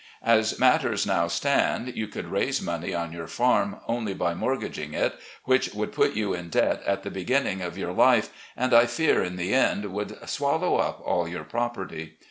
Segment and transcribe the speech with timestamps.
[0.25, 5.13] As matters now stand, you could raise money on your farm only by mortgaging it,
[5.43, 9.21] which would put you in debt at the beginning of your life, and I fear
[9.23, 12.17] in the end woiold swallow up all your property.